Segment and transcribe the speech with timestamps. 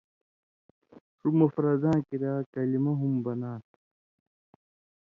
[1.17, 3.77] ݜُو مفرداں کریا کلمہ ہُم بناں تھہ